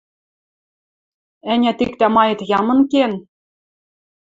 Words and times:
–Ӓнят, 1.51 1.79
иктӓ-маэт 1.85 2.39
ямын 2.57 2.79
кен... 2.91 3.11